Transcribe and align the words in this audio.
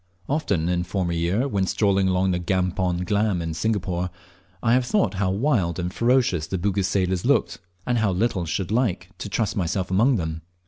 Often 0.27 0.67
in 0.67 0.81
former 0.81 1.11
year, 1.13 1.47
when 1.47 1.67
strolling 1.67 2.07
along 2.07 2.31
the 2.31 2.39
Campong 2.39 3.05
Glam 3.05 3.39
in 3.39 3.53
Singapore, 3.53 4.09
I 4.63 4.73
have 4.73 4.83
thought 4.87 5.13
how 5.21 5.29
wild 5.29 5.77
and 5.77 5.93
ferocious 5.93 6.47
the 6.47 6.57
Bugis 6.57 6.87
sailors 6.87 7.23
looked, 7.23 7.59
and 7.85 7.99
how 7.99 8.11
little 8.11 8.45
should 8.47 8.71
like 8.71 9.09
to 9.19 9.29
trust 9.29 9.55
myself 9.55 9.91
among 9.91 10.15
them. 10.15 10.41